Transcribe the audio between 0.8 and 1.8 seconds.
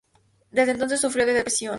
sufrió de depresión.